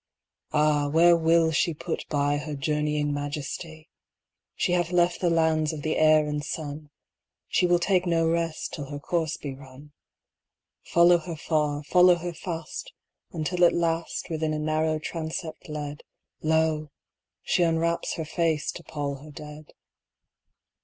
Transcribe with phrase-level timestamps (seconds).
[0.51, 0.89] Ah!
[0.89, 3.87] where will she put byHer journeying majesty?
[4.55, 6.89] She hath left the lands of the air and sun;
[7.47, 9.91] She will take no rest till her course be run.
[10.83, 12.93] Follow her far, follow her fast,
[13.31, 16.01] Until at last, Within a narrow transept led,
[16.41, 16.89] Lo!
[17.43, 19.71] she unwraps her face to pall her dead.